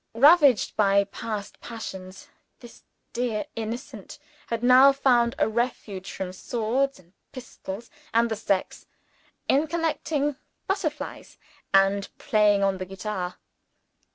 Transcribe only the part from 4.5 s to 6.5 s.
now found a refuge from